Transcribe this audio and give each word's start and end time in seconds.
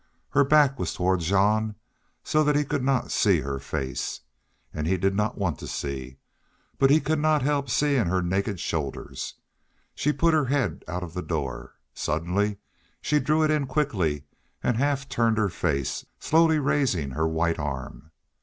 Her 0.31 0.43
back 0.43 0.79
was 0.79 0.95
toward 0.95 1.19
Jean, 1.19 1.75
so 2.23 2.43
that 2.43 2.55
he 2.55 2.65
could 2.65 2.83
not 2.83 3.11
see 3.11 3.41
her 3.41 3.59
face. 3.59 4.21
And 4.73 4.87
he 4.87 4.97
did 4.97 5.13
not 5.13 5.37
want 5.37 5.59
to 5.59 5.67
see, 5.67 6.17
but 6.79 6.89
could 7.05 7.19
not 7.19 7.43
help 7.43 7.69
seeing 7.69 8.07
her 8.07 8.23
naked 8.23 8.59
shoulders. 8.59 9.35
She 9.93 10.11
put 10.11 10.33
her 10.33 10.45
head 10.45 10.83
out 10.87 11.03
of 11.03 11.13
the 11.13 11.21
door. 11.21 11.75
Suddenly 11.93 12.57
she 12.99 13.19
drew 13.19 13.43
it 13.43 13.51
in 13.51 13.67
quickly 13.67 14.23
and 14.63 14.75
half 14.75 15.07
turned 15.07 15.37
her 15.37 15.49
face, 15.49 16.03
slowly 16.19 16.57
raising 16.57 17.11
her 17.11 17.27
white 17.27 17.59
arm. 17.59 18.09